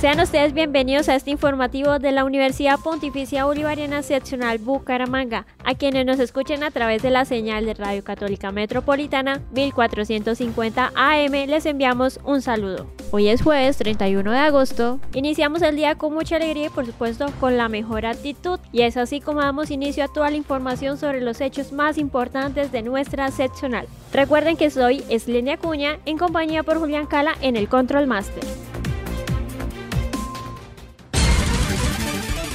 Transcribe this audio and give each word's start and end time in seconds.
Sean 0.00 0.20
ustedes 0.20 0.52
bienvenidos 0.52 1.08
a 1.08 1.14
este 1.14 1.30
informativo 1.30 1.98
de 1.98 2.12
la 2.12 2.24
Universidad 2.26 2.78
Pontificia 2.78 3.46
Bolivariana 3.46 4.02
Seccional 4.02 4.58
Bucaramanga, 4.58 5.46
a 5.64 5.74
quienes 5.74 6.04
nos 6.04 6.18
escuchen 6.18 6.62
a 6.64 6.70
través 6.70 7.00
de 7.00 7.08
la 7.08 7.24
señal 7.24 7.64
de 7.64 7.72
Radio 7.72 8.04
Católica 8.04 8.52
Metropolitana 8.52 9.40
1450 9.54 10.92
AM, 10.94 11.32
les 11.48 11.64
enviamos 11.64 12.20
un 12.24 12.42
saludo. 12.42 12.86
Hoy 13.10 13.28
es 13.28 13.40
jueves 13.40 13.78
31 13.78 14.30
de 14.30 14.38
agosto, 14.38 15.00
iniciamos 15.14 15.62
el 15.62 15.76
día 15.76 15.94
con 15.94 16.12
mucha 16.12 16.36
alegría 16.36 16.66
y 16.66 16.70
por 16.70 16.84
supuesto 16.84 17.32
con 17.40 17.56
la 17.56 17.70
mejor 17.70 18.04
actitud 18.04 18.60
y 18.72 18.82
es 18.82 18.98
así 18.98 19.22
como 19.22 19.40
damos 19.40 19.70
inicio 19.70 20.04
a 20.04 20.08
toda 20.08 20.28
la 20.28 20.36
información 20.36 20.98
sobre 20.98 21.22
los 21.22 21.40
hechos 21.40 21.72
más 21.72 21.96
importantes 21.96 22.70
de 22.70 22.82
nuestra 22.82 23.30
seccional. 23.30 23.86
Recuerden 24.12 24.58
que 24.58 24.68
soy 24.68 25.04
Eslenia 25.08 25.54
Acuña 25.54 26.00
en 26.04 26.18
compañía 26.18 26.62
por 26.64 26.78
Julián 26.78 27.06
Cala 27.06 27.34
en 27.40 27.56
el 27.56 27.70
Control 27.70 28.06
Master. 28.06 28.44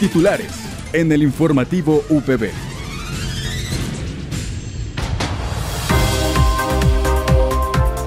Titulares 0.01 0.51
en 0.93 1.11
el 1.11 1.21
informativo 1.21 2.03
UPB. 2.09 2.49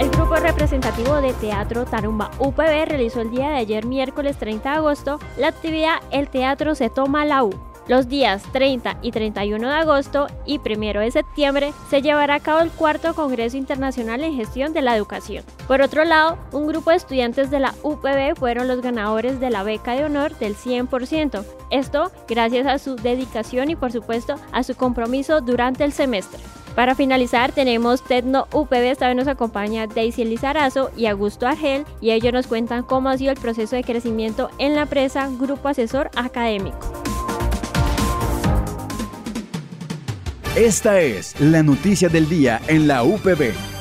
El 0.01 0.11
grupo 0.11 0.35
representativo 0.35 1.21
de 1.21 1.33
Teatro 1.35 1.85
Tarumba 1.85 2.33
UPB 2.41 2.87
realizó 2.89 3.21
el 3.21 3.31
día 3.31 3.51
de 3.51 3.59
ayer 3.59 3.87
miércoles 3.87 4.37
30 4.39 4.71
de 4.73 4.77
agosto 4.77 5.21
la 5.39 5.47
actividad 5.47 6.03
El 6.11 6.29
Teatro 6.29 6.75
se 6.75 6.91
toma 6.91 7.25
la 7.25 7.45
U 7.45 7.55
los 7.89 8.09
días 8.09 8.43
30 8.53 8.99
y 9.03 9.11
31 9.11 9.69
de 9.69 9.75
agosto 9.75 10.27
y 10.47 10.59
1 10.59 11.01
de 11.01 11.11
septiembre 11.11 11.73
se 11.91 12.03
llevará 12.03 12.37
a 12.37 12.41
cabo 12.41 12.61
el 12.61 12.71
cuarto 12.71 13.15
Congreso 13.15 13.57
Internacional 13.57 14.23
en 14.23 14.37
Gestión 14.37 14.73
de 14.73 14.83
la 14.83 14.97
Educación. 14.97 15.45
Por 15.67 15.83
otro 15.83 16.05
lado, 16.05 16.39
un 16.53 16.67
grupo 16.67 16.91
de 16.91 16.97
estudiantes 16.97 17.51
de 17.51 17.61
la 17.61 17.75
UPB 17.83 18.37
fueron 18.37 18.69
los 18.69 18.81
ganadores 18.81 19.41
de 19.41 19.51
la 19.51 19.63
beca 19.63 19.93
de 19.93 20.05
honor 20.05 20.37
del 20.39 20.57
100%. 20.57 21.45
Esto 21.71 22.11
gracias 22.29 22.67
a 22.67 22.79
su 22.79 22.97
dedicación 22.97 23.71
y 23.71 23.77
por 23.77 23.93
supuesto 23.93 24.37
a 24.53 24.63
su 24.63 24.75
compromiso 24.75 25.41
durante 25.41 25.85
el 25.85 25.93
semestre. 25.93 26.41
Para 26.75 26.97
finalizar 26.97 27.53
tenemos 27.53 28.03
Tecno 28.03 28.49
UPB, 28.53 28.91
esta 28.91 29.07
vez 29.07 29.17
nos 29.17 29.29
acompaña 29.29 29.87
Daisy 29.87 30.25
Lizarazo 30.25 30.91
y 30.97 31.07
Augusto 31.07 31.47
Argel 31.47 31.85
y 32.01 32.11
ellos 32.11 32.33
nos 32.33 32.49
cuentan 32.49 32.83
cómo 32.83 33.11
ha 33.11 33.17
sido 33.17 33.31
el 33.31 33.39
proceso 33.39 33.77
de 33.77 33.85
crecimiento 33.85 34.51
en 34.59 34.75
la 34.75 34.83
empresa 34.83 35.29
Grupo 35.39 35.69
Asesor 35.69 36.11
Académico. 36.17 37.04
Esta 40.57 41.01
es 41.01 41.35
la 41.41 41.65
noticia 41.65 42.09
del 42.09 42.29
día 42.29 42.63
en 42.69 42.87
la 42.87 43.03
UPB. 43.03 43.74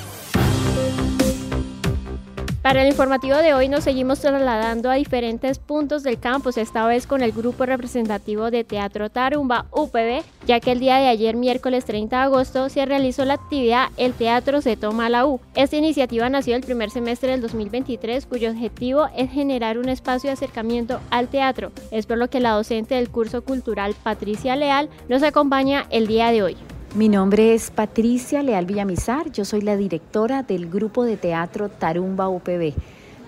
Para 2.64 2.82
el 2.82 2.88
informativo 2.88 3.36
de 3.36 3.54
hoy 3.54 3.68
nos 3.68 3.84
seguimos 3.84 4.22
trasladando 4.22 4.90
a 4.90 4.94
diferentes 4.94 5.60
puntos 5.60 6.02
del 6.02 6.18
campus, 6.18 6.58
esta 6.58 6.88
vez 6.88 7.08
con 7.08 7.22
el 7.22 7.34
grupo 7.34 7.66
representativo 7.66 8.52
de 8.52 8.64
Teatro 8.64 9.10
Tarumba 9.10 9.66
UPB, 9.72 10.24
ya 10.48 10.62
que 10.62 10.72
el 10.72 10.80
día 10.80 10.96
de 10.96 11.10
ayer, 11.10 11.36
miércoles 11.36 11.84
30 11.84 12.16
de 12.16 12.24
agosto, 12.24 12.70
se 12.70 12.86
realizó 12.86 13.26
la 13.26 13.34
actividad 13.34 13.90
El 13.98 14.14
Teatro 14.14 14.62
se 14.62 14.78
toma 14.78 15.10
la 15.10 15.26
U. 15.26 15.42
Esta 15.56 15.76
iniciativa 15.76 16.30
nació 16.30 16.56
el 16.56 16.64
primer 16.64 16.90
semestre 16.90 17.32
del 17.32 17.42
2023, 17.42 18.26
cuyo 18.28 18.52
objetivo 18.52 19.10
es 19.14 19.30
generar 19.30 19.78
un 19.78 19.90
espacio 19.90 20.30
de 20.30 20.36
acercamiento 20.36 21.02
al 21.10 21.28
teatro. 21.28 21.74
Es 21.92 22.06
por 22.06 22.18
lo 22.18 22.30
que 22.30 22.40
la 22.40 22.52
docente 22.52 22.96
del 22.96 23.10
curso 23.10 23.44
cultural 23.44 23.94
Patricia 24.04 24.56
Leal 24.56 24.90
nos 25.10 25.22
acompaña 25.22 25.86
el 25.90 26.08
día 26.08 26.32
de 26.32 26.44
hoy. 26.44 26.58
Mi 26.96 27.10
nombre 27.10 27.56
es 27.56 27.72
Patricia 27.72 28.44
Leal 28.44 28.68
Villamizar, 28.68 29.32
yo 29.32 29.46
soy 29.46 29.62
la 29.62 29.76
directora 29.76 30.44
del 30.44 30.70
grupo 30.70 31.06
de 31.06 31.18
teatro 31.18 31.68
Tarumba 31.68 32.30
UPB. 32.30 32.76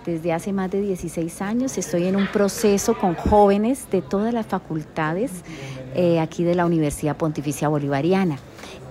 Desde 0.06 0.34
hace 0.34 0.54
más 0.54 0.70
de 0.70 0.82
16 0.82 1.42
años 1.42 1.76
estoy 1.80 2.06
en 2.06 2.16
un 2.16 2.28
proceso 2.28 2.96
con 2.96 3.16
jóvenes 3.16 3.90
de 3.90 4.04
todas 4.04 4.32
las 4.36 4.46
facultades 4.46 5.32
eh, 5.96 6.20
aquí 6.20 6.44
de 6.44 6.54
la 6.54 6.68
Universidad 6.68 7.18
Pontificia 7.18 7.68
Bolivariana. 7.68 8.38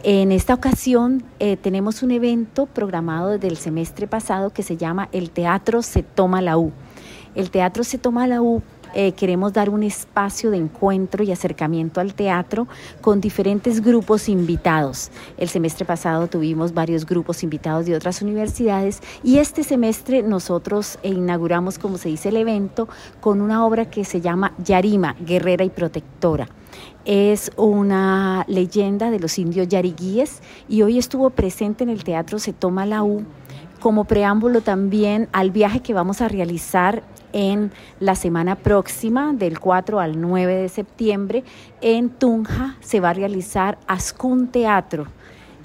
En 0.02 0.32
esta 0.32 0.54
ocasión 0.54 1.22
eh, 1.38 1.56
tenemos 1.56 2.02
un 2.02 2.10
evento 2.10 2.66
programado 2.66 3.30
desde 3.30 3.46
el 3.46 3.56
semestre 3.56 4.08
pasado 4.08 4.50
que 4.50 4.64
se 4.64 4.76
llama 4.76 5.08
El 5.12 5.30
Teatro 5.30 5.82
se 5.82 6.02
toma 6.02 6.42
la 6.42 6.58
U. 6.58 6.72
El 7.36 7.52
Teatro 7.52 7.84
se 7.84 7.98
toma 7.98 8.26
la 8.26 8.42
U 8.42 8.60
eh, 8.94 9.12
queremos 9.12 9.52
dar 9.52 9.70
un 9.70 9.82
espacio 9.82 10.50
de 10.50 10.56
encuentro 10.56 11.24
y 11.24 11.32
acercamiento 11.32 12.00
al 12.00 12.14
teatro 12.14 12.68
con 13.00 13.20
diferentes 13.20 13.80
grupos 13.80 14.28
invitados. 14.28 15.10
El 15.36 15.48
semestre 15.48 15.84
pasado 15.84 16.26
tuvimos 16.26 16.72
varios 16.74 17.04
grupos 17.04 17.42
invitados 17.42 17.86
de 17.86 17.96
otras 17.96 18.22
universidades 18.22 19.00
y 19.22 19.38
este 19.38 19.64
semestre 19.64 20.22
nosotros 20.22 20.98
inauguramos, 21.02 21.78
como 21.78 21.98
se 21.98 22.08
dice, 22.08 22.28
el 22.28 22.36
evento 22.36 22.88
con 23.20 23.40
una 23.40 23.64
obra 23.66 23.90
que 23.90 24.04
se 24.04 24.20
llama 24.20 24.52
Yarima, 24.58 25.16
Guerrera 25.20 25.64
y 25.64 25.70
Protectora 25.70 26.48
es 27.04 27.52
una 27.56 28.44
leyenda 28.48 29.10
de 29.10 29.20
los 29.20 29.38
indios 29.38 29.68
yariguíes 29.68 30.40
y 30.68 30.82
hoy 30.82 30.98
estuvo 30.98 31.30
presente 31.30 31.84
en 31.84 31.90
el 31.90 32.04
Teatro 32.04 32.38
Se 32.38 32.52
Toma 32.52 32.86
la 32.86 33.02
U 33.02 33.24
como 33.84 34.06
preámbulo 34.06 34.62
también 34.62 35.28
al 35.32 35.50
viaje 35.50 35.80
que 35.80 35.92
vamos 35.92 36.22
a 36.22 36.28
realizar 36.28 37.02
en 37.34 37.70
la 38.00 38.14
semana 38.14 38.54
próxima, 38.54 39.34
del 39.34 39.60
4 39.60 40.00
al 40.00 40.22
9 40.22 40.54
de 40.54 40.70
septiembre, 40.70 41.44
en 41.82 42.08
Tunja 42.08 42.76
se 42.80 43.00
va 43.00 43.10
a 43.10 43.12
realizar 43.12 43.76
Ascun 43.86 44.46
Teatro 44.46 45.06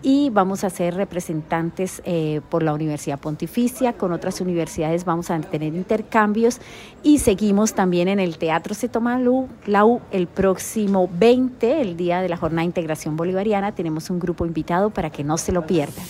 y 0.01 0.31
vamos 0.31 0.65
a 0.65 0.69
ser 0.69 0.95
representantes 0.95 2.01
eh, 2.03 2.41
por 2.49 2.61
la 2.61 2.73
Universidad 2.73 3.21
Pontificia, 3.21 3.93
con 3.93 4.11
otras 4.11 4.41
universidades 4.41 5.05
vamos 5.05 5.31
a 5.31 5.39
tener 5.39 5.73
intercambios 5.73 6.59
y 7.03 7.19
seguimos 7.19 7.73
también 7.73 8.09
en 8.09 8.19
el 8.19 8.37
Teatro 8.37 8.75
Setomalú, 8.75 9.47
la 9.65 9.85
U, 9.85 10.01
el 10.11 10.27
próximo 10.27 11.09
20, 11.17 11.79
el 11.79 11.95
día 11.95 12.19
de 12.19 12.27
la 12.27 12.35
Jornada 12.35 12.63
de 12.63 12.65
Integración 12.65 13.15
Bolivariana, 13.15 13.71
tenemos 13.73 14.09
un 14.09 14.19
grupo 14.19 14.45
invitado 14.45 14.89
para 14.89 15.09
que 15.09 15.23
no 15.23 15.37
se 15.37 15.53
lo 15.53 15.65
pierdan. 15.65 16.03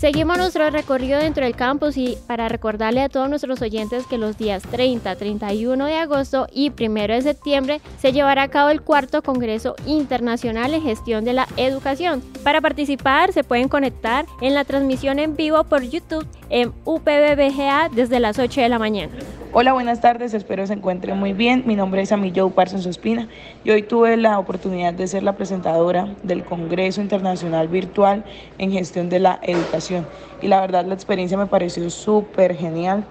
Seguimos 0.00 0.38
nuestro 0.38 0.70
recorrido 0.70 1.18
dentro 1.18 1.44
del 1.44 1.54
campus 1.54 1.98
y 1.98 2.16
para 2.26 2.48
recordarle 2.48 3.02
a 3.02 3.10
todos 3.10 3.28
nuestros 3.28 3.60
oyentes 3.60 4.06
que 4.06 4.16
los 4.16 4.38
días 4.38 4.62
30, 4.62 5.14
31 5.14 5.84
de 5.84 5.96
agosto 5.96 6.46
y 6.50 6.70
1 6.70 6.94
de 7.06 7.20
septiembre 7.20 7.82
se 7.98 8.10
llevará 8.10 8.44
a 8.44 8.48
cabo 8.48 8.70
el 8.70 8.80
cuarto 8.80 9.22
Congreso 9.22 9.76
Internacional 9.84 10.72
en 10.72 10.80
Gestión 10.80 11.26
de 11.26 11.34
la 11.34 11.46
Educación. 11.58 12.22
Para 12.42 12.62
participar 12.62 13.34
se 13.34 13.44
pueden 13.44 13.68
conectar 13.68 14.24
en 14.40 14.54
la 14.54 14.64
transmisión 14.64 15.18
en 15.18 15.36
vivo 15.36 15.64
por 15.64 15.82
YouTube 15.82 16.26
en 16.48 16.72
UPBBGA 16.86 17.90
desde 17.94 18.20
las 18.20 18.38
8 18.38 18.58
de 18.58 18.68
la 18.70 18.78
mañana. 18.78 19.12
Hola, 19.52 19.72
buenas 19.72 20.00
tardes, 20.00 20.32
espero 20.32 20.64
se 20.68 20.74
encuentren 20.74 21.18
muy 21.18 21.32
bien. 21.32 21.64
Mi 21.66 21.74
nombre 21.74 22.02
es 22.02 22.12
Amillo 22.12 22.50
Parsons 22.50 22.86
Ospina 22.86 23.28
y 23.64 23.70
hoy 23.70 23.82
tuve 23.82 24.16
la 24.16 24.38
oportunidad 24.38 24.94
de 24.94 25.08
ser 25.08 25.24
la 25.24 25.36
presentadora 25.36 26.14
del 26.22 26.44
Congreso 26.44 27.00
Internacional 27.00 27.66
Virtual 27.66 28.24
en 28.58 28.70
Gestión 28.70 29.08
de 29.08 29.18
la 29.18 29.40
Educación. 29.42 30.06
Y 30.40 30.46
la 30.46 30.60
verdad 30.60 30.84
la 30.84 30.94
experiencia 30.94 31.36
me 31.36 31.48
pareció 31.48 31.90
súper 31.90 32.54
genial 32.54 33.04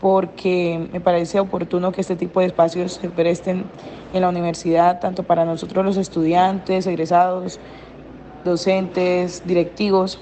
porque 0.00 0.88
me 0.92 1.00
parece 1.00 1.40
oportuno 1.40 1.90
que 1.90 2.02
este 2.02 2.14
tipo 2.14 2.38
de 2.38 2.46
espacios 2.46 2.92
se 2.92 3.10
presten 3.10 3.64
en 4.12 4.20
la 4.20 4.28
universidad, 4.28 5.00
tanto 5.00 5.24
para 5.24 5.44
nosotros 5.44 5.84
los 5.84 5.96
estudiantes, 5.96 6.86
egresados, 6.86 7.58
docentes, 8.44 9.42
directivos, 9.44 10.20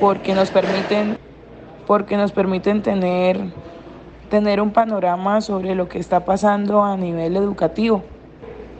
porque 0.00 0.34
nos 0.34 0.50
permiten, 0.50 1.16
porque 1.86 2.16
nos 2.16 2.32
permiten 2.32 2.82
tener 2.82 3.38
tener 4.30 4.60
un 4.60 4.70
panorama 4.72 5.40
sobre 5.40 5.74
lo 5.74 5.88
que 5.88 5.98
está 5.98 6.24
pasando 6.24 6.84
a 6.84 6.96
nivel 6.96 7.36
educativo 7.36 8.02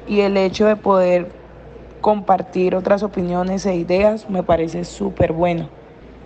y 0.06 0.20
el 0.20 0.36
hecho 0.36 0.66
de 0.66 0.76
poder 0.76 1.30
compartir 2.00 2.74
otras 2.74 3.02
opiniones 3.02 3.66
e 3.66 3.74
ideas 3.74 4.28
me 4.30 4.42
parece 4.42 4.84
súper 4.84 5.32
bueno. 5.32 5.68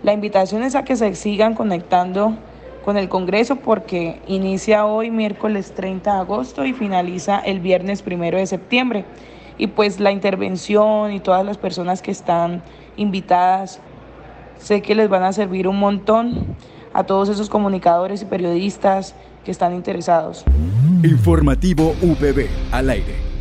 La 0.03 0.13
invitación 0.13 0.63
es 0.63 0.75
a 0.75 0.85
que 0.85 0.97
se 0.97 1.15
sigan 1.15 1.55
conectando 1.55 2.37
con 2.85 2.97
el 2.97 3.09
Congreso 3.09 3.57
porque 3.57 4.21
inicia 4.27 4.87
hoy 4.87 5.11
miércoles 5.11 5.73
30 5.73 6.13
de 6.13 6.21
agosto 6.21 6.65
y 6.65 6.73
finaliza 6.73 7.39
el 7.39 7.61
viernes 7.61 8.03
1 8.05 8.19
de 8.37 8.47
septiembre. 8.47 9.05
Y 9.59 9.69
pues 9.69 10.01
la 10.01 10.11
intervención 10.11 11.13
y 11.13 11.21
todas 11.21 11.47
las 11.47 11.59
personas 11.59 12.03
que 12.03 12.11
están 12.11 12.63
invitadas 12.97 13.81
Sé 14.63 14.81
que 14.81 14.95
les 14.95 15.09
van 15.09 15.25
a 15.25 15.33
servir 15.33 15.67
un 15.67 15.81
montón 15.81 16.57
a 16.93 17.05
todos 17.05 17.29
esos 17.29 17.49
comunicadores 17.49 18.23
y 18.23 18.25
periodistas 18.25 19.15
que 19.45 19.51
están 19.51 19.75
interesados. 19.75 20.45
Informativo 21.03 21.95
VB 22.01 22.49
al 22.71 22.91
aire. 22.91 23.32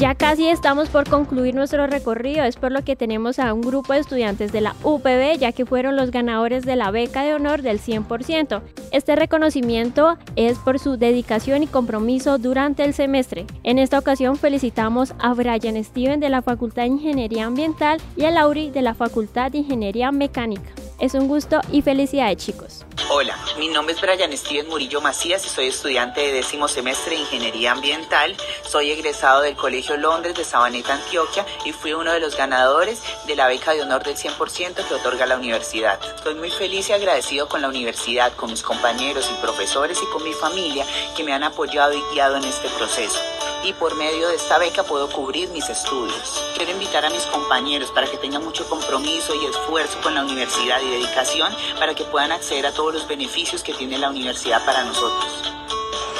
Ya 0.00 0.14
casi 0.14 0.48
estamos 0.48 0.88
por 0.88 1.06
concluir 1.10 1.54
nuestro 1.54 1.86
recorrido, 1.86 2.44
es 2.44 2.56
por 2.56 2.72
lo 2.72 2.82
que 2.82 2.96
tenemos 2.96 3.38
a 3.38 3.52
un 3.52 3.60
grupo 3.60 3.92
de 3.92 3.98
estudiantes 3.98 4.50
de 4.50 4.62
la 4.62 4.74
UPB, 4.82 5.36
ya 5.38 5.52
que 5.52 5.66
fueron 5.66 5.94
los 5.94 6.10
ganadores 6.10 6.64
de 6.64 6.74
la 6.74 6.90
beca 6.90 7.22
de 7.22 7.34
honor 7.34 7.60
del 7.60 7.78
100%. 7.78 8.62
Este 8.92 9.14
reconocimiento 9.14 10.16
es 10.36 10.56
por 10.58 10.78
su 10.78 10.96
dedicación 10.96 11.62
y 11.62 11.66
compromiso 11.66 12.38
durante 12.38 12.82
el 12.82 12.94
semestre. 12.94 13.44
En 13.62 13.78
esta 13.78 13.98
ocasión 13.98 14.36
felicitamos 14.36 15.12
a 15.18 15.34
Brian 15.34 15.84
Steven 15.84 16.18
de 16.18 16.30
la 16.30 16.40
Facultad 16.40 16.84
de 16.84 16.88
Ingeniería 16.88 17.44
Ambiental 17.44 18.00
y 18.16 18.24
a 18.24 18.30
Lauri 18.30 18.70
de 18.70 18.80
la 18.80 18.94
Facultad 18.94 19.52
de 19.52 19.58
Ingeniería 19.58 20.12
Mecánica. 20.12 20.70
Es 20.98 21.12
un 21.12 21.28
gusto 21.28 21.60
y 21.70 21.82
felicidades 21.82 22.38
chicos. 22.38 22.86
Hola, 23.12 23.36
mi 23.58 23.66
nombre 23.66 23.92
es 23.92 24.00
Brian 24.00 24.32
Steven 24.36 24.68
Murillo 24.68 25.00
Macías 25.00 25.44
y 25.44 25.48
soy 25.48 25.66
estudiante 25.66 26.20
de 26.20 26.32
décimo 26.32 26.68
semestre 26.68 27.16
de 27.16 27.22
Ingeniería 27.22 27.72
Ambiental. 27.72 28.36
Soy 28.62 28.92
egresado 28.92 29.40
del 29.40 29.56
Colegio 29.56 29.96
Londres 29.96 30.36
de 30.36 30.44
Sabaneta, 30.44 30.94
Antioquia 30.94 31.44
y 31.64 31.72
fui 31.72 31.92
uno 31.92 32.12
de 32.12 32.20
los 32.20 32.36
ganadores 32.36 33.02
de 33.26 33.34
la 33.34 33.48
beca 33.48 33.72
de 33.72 33.82
honor 33.82 34.04
del 34.04 34.14
100% 34.14 34.86
que 34.86 34.94
otorga 34.94 35.26
la 35.26 35.38
universidad. 35.38 35.98
Estoy 36.14 36.36
muy 36.36 36.52
feliz 36.52 36.88
y 36.88 36.92
agradecido 36.92 37.48
con 37.48 37.62
la 37.62 37.68
universidad, 37.68 38.32
con 38.36 38.48
mis 38.48 38.62
compañeros 38.62 39.28
y 39.28 39.40
profesores 39.40 39.98
y 40.00 40.06
con 40.12 40.22
mi 40.22 40.32
familia 40.32 40.86
que 41.16 41.24
me 41.24 41.32
han 41.32 41.42
apoyado 41.42 41.92
y 41.92 42.02
guiado 42.12 42.36
en 42.36 42.44
este 42.44 42.68
proceso 42.68 43.18
y 43.64 43.72
por 43.74 43.94
medio 43.96 44.28
de 44.28 44.36
esta 44.36 44.58
beca 44.58 44.82
puedo 44.82 45.08
cubrir 45.10 45.48
mis 45.50 45.68
estudios. 45.68 46.42
Quiero 46.56 46.72
invitar 46.72 47.04
a 47.04 47.10
mis 47.10 47.24
compañeros 47.26 47.90
para 47.90 48.06
que 48.06 48.16
tengan 48.16 48.44
mucho 48.44 48.68
compromiso 48.68 49.34
y 49.34 49.46
esfuerzo 49.46 50.00
con 50.02 50.14
la 50.14 50.22
universidad 50.22 50.80
y 50.80 50.90
dedicación 50.90 51.54
para 51.78 51.94
que 51.94 52.04
puedan 52.04 52.32
acceder 52.32 52.66
a 52.66 52.72
todos 52.72 52.94
los 52.94 53.08
beneficios 53.08 53.62
que 53.62 53.74
tiene 53.74 53.98
la 53.98 54.10
universidad 54.10 54.64
para 54.64 54.84
nosotros. 54.84 55.52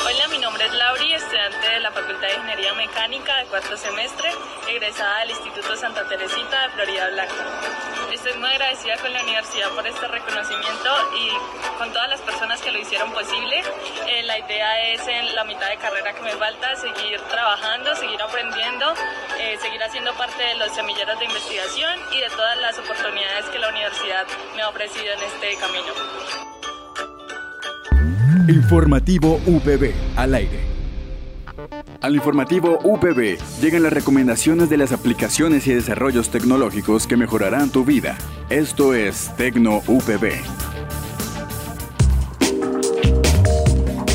Hola, 0.04 0.28
mi 0.28 0.38
nombre 0.38 0.64
es 0.64 0.72
Lauri, 0.72 1.12
estudiante 1.12 1.68
de 1.68 1.80
la 1.80 1.92
Facultad 1.92 2.26
de 2.26 2.34
Ingeniería 2.34 2.74
Mecánica 2.74 3.36
de 3.36 3.44
cuarto 3.46 3.76
semestre, 3.76 4.30
egresada 4.68 5.20
del 5.20 5.30
Instituto 5.30 5.76
Santa 5.76 6.06
Teresita 6.08 6.62
de 6.62 6.68
Florida 6.70 7.10
Blanca. 7.10 7.99
Estoy 8.22 8.38
muy 8.38 8.50
agradecida 8.50 8.98
con 9.00 9.10
la 9.14 9.22
universidad 9.22 9.70
por 9.70 9.86
este 9.86 10.06
reconocimiento 10.06 10.90
y 11.16 11.78
con 11.78 11.90
todas 11.90 12.10
las 12.10 12.20
personas 12.20 12.60
que 12.60 12.70
lo 12.70 12.78
hicieron 12.78 13.10
posible. 13.12 13.62
Eh, 14.08 14.22
la 14.24 14.38
idea 14.38 14.92
es 14.92 15.00
en 15.08 15.34
la 15.34 15.42
mitad 15.44 15.66
de 15.70 15.78
carrera 15.78 16.12
que 16.12 16.20
me 16.20 16.32
falta 16.32 16.76
seguir 16.76 17.18
trabajando, 17.30 17.96
seguir 17.96 18.20
aprendiendo, 18.20 18.92
eh, 19.38 19.56
seguir 19.62 19.82
haciendo 19.82 20.12
parte 20.12 20.42
de 20.42 20.54
los 20.56 20.70
semilleros 20.72 21.18
de 21.18 21.24
investigación 21.24 21.98
y 22.12 22.20
de 22.20 22.28
todas 22.28 22.58
las 22.58 22.78
oportunidades 22.78 23.46
que 23.46 23.58
la 23.58 23.70
universidad 23.70 24.26
me 24.54 24.60
ha 24.60 24.68
ofrecido 24.68 25.14
en 25.14 25.22
este 25.22 25.56
camino. 25.56 25.94
Informativo 28.48 29.40
UPB 29.46 29.94
al 30.18 30.34
aire. 30.34 30.69
Al 32.00 32.14
informativo 32.14 32.78
UPB 32.82 33.36
llegan 33.60 33.82
las 33.82 33.92
recomendaciones 33.92 34.70
de 34.70 34.78
las 34.78 34.90
aplicaciones 34.90 35.66
y 35.66 35.74
desarrollos 35.74 36.30
tecnológicos 36.30 37.06
que 37.06 37.18
mejorarán 37.18 37.68
tu 37.68 37.84
vida. 37.84 38.16
Esto 38.48 38.94
es 38.94 39.30
Tecno 39.36 39.82
UPB. 39.86 40.32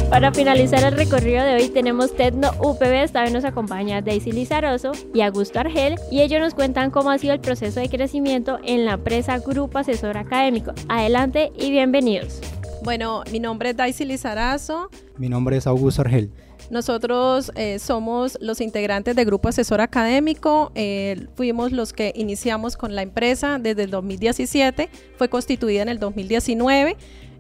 Para 0.09 0.31
finalizar 0.31 0.83
el 0.83 0.97
recorrido 0.97 1.43
de 1.43 1.55
hoy 1.55 1.69
tenemos 1.69 2.15
Tecno 2.15 2.49
UPB, 2.59 3.03
esta 3.03 3.21
vez 3.21 3.31
nos 3.31 3.45
acompaña 3.45 4.01
Daisy 4.01 4.31
Lizaroso 4.31 4.93
y 5.13 5.21
Augusto 5.21 5.59
Argel 5.59 5.95
y 6.09 6.21
ellos 6.21 6.39
nos 6.39 6.55
cuentan 6.55 6.89
cómo 6.89 7.11
ha 7.11 7.19
sido 7.19 7.35
el 7.35 7.39
proceso 7.39 7.81
de 7.81 7.89
crecimiento 7.89 8.57
en 8.63 8.85
la 8.85 8.93
empresa 8.93 9.37
Grupo 9.37 9.77
Asesor 9.77 10.17
Académico. 10.17 10.73
Adelante 10.89 11.51
y 11.55 11.69
bienvenidos. 11.69 12.41
Bueno, 12.83 13.23
mi 13.31 13.39
nombre 13.39 13.71
es 13.71 13.77
Daisy 13.77 14.05
Lizarazo. 14.05 14.89
Mi 15.17 15.29
nombre 15.29 15.57
es 15.57 15.67
Augusto 15.67 16.01
Argel. 16.01 16.31
Nosotros 16.69 17.51
eh, 17.55 17.79
somos 17.79 18.37
los 18.41 18.59
integrantes 18.61 19.15
del 19.15 19.25
Grupo 19.25 19.49
Asesor 19.49 19.81
Académico. 19.81 20.71
Eh, 20.75 21.27
fuimos 21.35 21.71
los 21.71 21.93
que 21.93 22.11
iniciamos 22.15 22.75
con 22.75 22.95
la 22.95 23.03
empresa 23.03 23.59
desde 23.59 23.83
el 23.83 23.91
2017. 23.91 24.89
Fue 25.17 25.29
constituida 25.29 25.83
en 25.83 25.89
el 25.89 25.99
2019. 25.99 26.97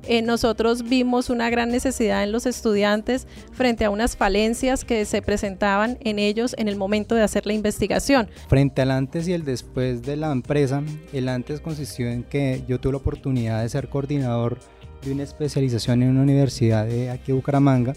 Eh, 0.07 0.21
nosotros 0.21 0.87
vimos 0.87 1.31
una 1.31 1.49
gran 1.49 1.69
necesidad 1.69 2.23
en 2.23 2.31
los 2.31 2.45
estudiantes 2.45 3.27
frente 3.53 3.85
a 3.85 3.89
unas 3.89 4.15
falencias 4.15 4.85
que 4.85 5.03
se 5.05 5.23
presentaban 5.23 5.97
en 6.01 6.19
ellos 6.19 6.53
en 6.59 6.67
el 6.67 6.75
momento 6.75 7.15
de 7.15 7.23
hacer 7.23 7.47
la 7.47 7.53
investigación. 7.53 8.27
Frente 8.47 8.83
al 8.83 8.91
antes 8.91 9.27
y 9.27 9.33
el 9.33 9.43
después 9.43 10.03
de 10.03 10.15
la 10.15 10.31
empresa, 10.31 10.83
el 11.11 11.27
antes 11.27 11.59
consistió 11.59 12.07
en 12.07 12.23
que 12.23 12.63
yo 12.67 12.79
tuve 12.79 12.93
la 12.93 12.97
oportunidad 12.99 13.63
de 13.63 13.69
ser 13.69 13.89
coordinador 13.89 14.59
de 15.03 15.11
una 15.11 15.23
especialización 15.23 16.03
en 16.03 16.09
una 16.09 16.21
universidad 16.21 16.85
de 16.85 17.09
aquí 17.09 17.31
Bucaramanga, 17.31 17.93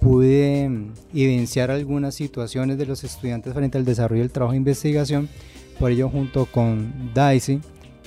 pude 0.00 0.68
mm, 0.68 0.92
evidenciar 1.12 1.70
algunas 1.70 2.14
situaciones 2.14 2.78
de 2.78 2.86
los 2.86 3.04
estudiantes 3.04 3.54
frente 3.54 3.78
al 3.78 3.84
desarrollo 3.84 4.22
del 4.22 4.32
trabajo 4.32 4.52
de 4.52 4.58
investigación. 4.58 5.28
Por 5.78 5.92
ello, 5.92 6.08
junto 6.08 6.46
con 6.46 7.12
Daisy, 7.14 7.60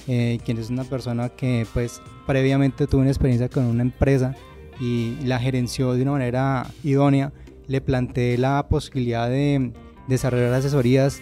eh, 0.07 0.39
quien 0.43 0.57
es 0.57 0.69
una 0.69 0.83
persona 0.83 1.29
que 1.29 1.65
pues 1.73 2.01
previamente 2.27 2.87
tuvo 2.87 3.01
una 3.01 3.09
experiencia 3.09 3.49
con 3.49 3.65
una 3.65 3.83
empresa 3.83 4.35
y 4.79 5.15
la 5.23 5.39
gerenció 5.39 5.93
de 5.93 6.01
una 6.01 6.11
manera 6.11 6.67
idónea, 6.83 7.31
le 7.67 7.79
planteé 7.79 8.37
la 8.37 8.67
posibilidad 8.67 9.29
de 9.29 9.71
desarrollar 10.07 10.53
asesorías 10.53 11.21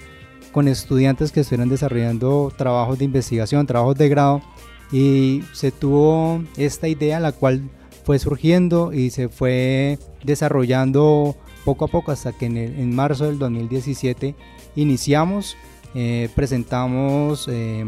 con 0.51 0.67
estudiantes 0.67 1.31
que 1.31 1.41
estuvieran 1.41 1.69
desarrollando 1.69 2.51
trabajos 2.57 2.99
de 2.99 3.05
investigación, 3.05 3.67
trabajos 3.67 3.95
de 3.97 4.09
grado 4.09 4.41
y 4.91 5.43
se 5.53 5.71
tuvo 5.71 6.43
esta 6.57 6.87
idea 6.87 7.19
la 7.19 7.31
cual 7.31 7.69
fue 8.03 8.19
surgiendo 8.19 8.93
y 8.93 9.09
se 9.09 9.29
fue 9.29 9.99
desarrollando 10.23 11.35
poco 11.65 11.85
a 11.85 11.87
poco 11.87 12.11
hasta 12.11 12.31
que 12.33 12.47
en, 12.47 12.95
marzo 12.95 13.25
del 13.25 13.37
2017 13.39 14.35
iniciamos, 14.75 15.57
eh, 15.93 16.29
presentamos 16.35 17.47
eh, 17.51 17.85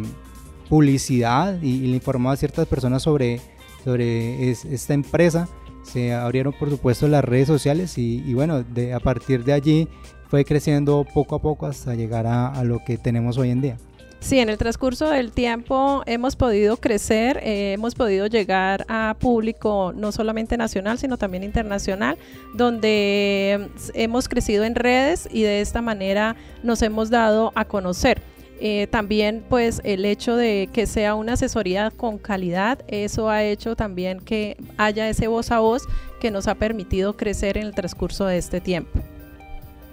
publicidad 0.69 1.61
y, 1.61 1.79
le 1.79 1.95
informamos 1.95 2.33
a 2.33 2.37
ciertas 2.37 2.67
personas 2.67 3.03
sobre, 3.03 3.41
sobre 3.83 4.51
esta 4.51 4.93
empresa. 4.93 5.47
Se 5.83 6.13
abrieron 6.13 6.53
por 6.53 6.69
supuesto 6.69 7.07
las 7.07 7.25
redes 7.25 7.47
sociales 7.47 7.97
y, 7.97 8.33
bueno, 8.33 8.63
de, 8.63 8.93
a 8.93 8.99
partir 8.99 9.43
de 9.43 9.53
allí 9.53 9.87
fue 10.29 10.45
creciendo 10.45 11.05
poco 11.13 11.35
a 11.35 11.39
poco 11.39 11.65
hasta 11.65 11.93
llegar 11.95 12.25
a 12.25 12.63
lo 12.63 12.79
que 12.85 12.97
tenemos 12.97 13.37
hoy 13.37 13.49
en 13.49 13.61
día. 13.61 13.77
Sí, 14.23 14.39
en 14.39 14.47
el 14.47 14.57
transcurso 14.57 15.09
del 15.09 15.33
tiempo 15.33 16.01
hemos 16.05 16.37
podido 16.37 16.77
crecer, 16.77 17.41
eh, 17.43 17.73
hemos 17.73 17.93
podido 17.93 18.25
llegar 18.27 18.85
a 18.87 19.17
público 19.19 19.91
no 19.93 20.13
solamente 20.13 20.55
nacional, 20.55 20.97
sino 20.97 21.17
también 21.17 21.43
internacional, 21.43 22.17
donde 22.53 23.67
hemos 23.93 24.29
crecido 24.29 24.63
en 24.63 24.75
redes 24.75 25.27
y 25.29 25.41
de 25.41 25.59
esta 25.59 25.81
manera 25.81 26.37
nos 26.63 26.81
hemos 26.83 27.09
dado 27.09 27.51
a 27.55 27.65
conocer. 27.65 28.21
Eh, 28.61 28.87
también 28.89 29.43
pues 29.49 29.81
el 29.83 30.05
hecho 30.05 30.37
de 30.37 30.69
que 30.71 30.85
sea 30.85 31.15
una 31.15 31.33
asesoría 31.33 31.91
con 31.91 32.17
calidad, 32.17 32.79
eso 32.87 33.29
ha 33.29 33.43
hecho 33.43 33.75
también 33.75 34.21
que 34.21 34.55
haya 34.77 35.09
ese 35.09 35.27
voz 35.27 35.51
a 35.51 35.59
voz 35.59 35.83
que 36.21 36.31
nos 36.31 36.47
ha 36.47 36.55
permitido 36.55 37.17
crecer 37.17 37.57
en 37.57 37.65
el 37.65 37.75
transcurso 37.75 38.25
de 38.25 38.37
este 38.37 38.61
tiempo. 38.61 39.01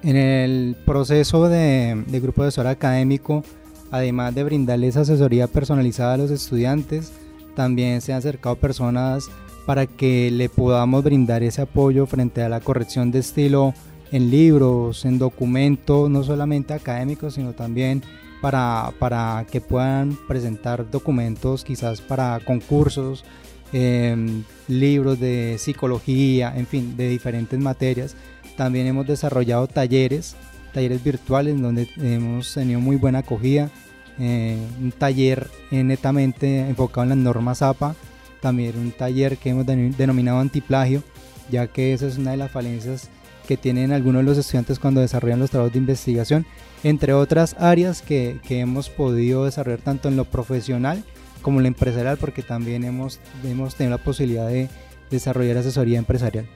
En 0.04 0.16
el 0.16 0.76
proceso 0.86 1.48
de, 1.48 2.04
de 2.06 2.20
grupo 2.20 2.42
de 2.42 2.48
asesor 2.48 2.68
académico, 2.68 3.42
Además 3.90 4.34
de 4.34 4.44
brindarles 4.44 4.96
asesoría 4.96 5.46
personalizada 5.46 6.14
a 6.14 6.18
los 6.18 6.30
estudiantes, 6.30 7.12
también 7.54 8.00
se 8.00 8.12
han 8.12 8.18
acercado 8.18 8.56
personas 8.56 9.28
para 9.66 9.86
que 9.86 10.30
le 10.30 10.48
podamos 10.48 11.04
brindar 11.04 11.42
ese 11.42 11.62
apoyo 11.62 12.06
frente 12.06 12.42
a 12.42 12.48
la 12.48 12.60
corrección 12.60 13.10
de 13.10 13.18
estilo 13.18 13.74
en 14.12 14.30
libros, 14.30 15.04
en 15.04 15.18
documentos, 15.18 16.10
no 16.10 16.22
solamente 16.24 16.72
académicos, 16.74 17.34
sino 17.34 17.52
también 17.52 18.02
para, 18.40 18.92
para 18.98 19.46
que 19.50 19.60
puedan 19.60 20.16
presentar 20.26 20.90
documentos 20.90 21.64
quizás 21.64 22.00
para 22.00 22.40
concursos, 22.44 23.24
em, 23.72 24.42
libros 24.66 25.20
de 25.20 25.56
psicología, 25.58 26.52
en 26.56 26.66
fin, 26.66 26.96
de 26.96 27.08
diferentes 27.08 27.58
materias. 27.58 28.16
También 28.56 28.86
hemos 28.86 29.06
desarrollado 29.06 29.66
talleres 29.68 30.36
talleres 30.72 31.02
virtuales 31.02 31.60
donde 31.60 31.88
hemos 31.98 32.54
tenido 32.54 32.80
muy 32.80 32.96
buena 32.96 33.20
acogida. 33.20 33.70
Eh, 34.18 34.58
un 34.80 34.92
taller 34.92 35.48
netamente 35.70 36.60
enfocado 36.68 37.04
en 37.04 37.08
las 37.10 37.18
normas 37.18 37.62
APA, 37.62 37.94
también 38.40 38.78
un 38.78 38.92
taller 38.92 39.38
que 39.38 39.50
hemos 39.50 39.64
denominado 39.64 40.40
antiplagio, 40.40 41.02
ya 41.50 41.66
que 41.68 41.94
esa 41.94 42.06
es 42.06 42.18
una 42.18 42.32
de 42.32 42.36
las 42.36 42.50
falencias 42.50 43.08
que 43.46 43.56
tienen 43.56 43.92
algunos 43.92 44.20
de 44.20 44.26
los 44.26 44.38
estudiantes 44.38 44.78
cuando 44.78 45.00
desarrollan 45.00 45.40
los 45.40 45.50
trabajos 45.50 45.72
de 45.72 45.78
investigación, 45.78 46.46
entre 46.84 47.14
otras 47.14 47.56
áreas 47.58 48.02
que, 48.02 48.40
que 48.46 48.60
hemos 48.60 48.90
podido 48.90 49.44
desarrollar 49.44 49.80
tanto 49.80 50.08
en 50.08 50.16
lo 50.16 50.24
profesional 50.24 51.02
como 51.42 51.58
en 51.58 51.64
lo 51.64 51.68
empresarial, 51.68 52.16
porque 52.18 52.42
también 52.42 52.84
hemos, 52.84 53.20
hemos 53.44 53.74
tenido 53.74 53.96
la 53.96 54.04
posibilidad 54.04 54.46
de 54.46 54.68
desarrollar 55.10 55.56
asesoría 55.56 55.98
empresarial. 55.98 56.46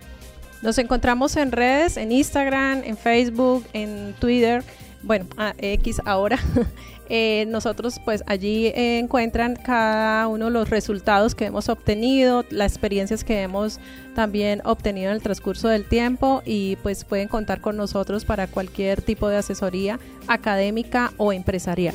Nos 0.64 0.78
encontramos 0.78 1.37
en 1.37 1.52
redes, 1.52 1.99
en 1.99 2.11
Instagram, 2.11 2.85
en 2.85 2.97
Facebook, 2.97 3.66
en 3.75 4.14
Twitter. 4.18 4.64
bueno, 5.02 5.26
a 5.37 5.52
X 5.59 6.00
ahora, 6.06 6.38
eh, 7.11 7.44
nosotros 7.49 8.00
pues 8.02 8.25
allí 8.26 8.73
encuentran 8.75 9.56
cada 9.56 10.26
uno 10.26 10.49
los 10.49 10.71
resultados 10.71 11.35
que 11.35 11.44
hemos 11.44 11.68
obtenido, 11.68 12.47
las 12.49 12.73
experiencias 12.73 13.25
que 13.25 13.42
hemos 13.42 13.78
también 14.14 14.62
obtenido 14.64 15.11
en 15.11 15.16
el 15.16 15.23
transcurso 15.23 15.68
del 15.68 15.85
tiempo 15.85 16.40
y 16.47 16.76
pues 16.76 17.04
pueden 17.04 17.28
contar 17.28 17.61
con 17.61 17.76
nosotros 17.76 18.25
para 18.25 18.47
cualquier 18.47 19.02
tipo 19.02 19.28
de 19.28 19.37
asesoría 19.37 20.00
académica 20.28 21.12
o 21.18 21.35
empresarial. 21.35 21.94